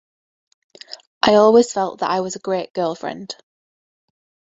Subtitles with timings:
[1.21, 3.35] I always felt that I was a great girlfriend.